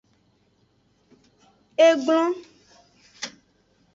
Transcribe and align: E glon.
E 1.85 1.87
glon. 2.03 2.31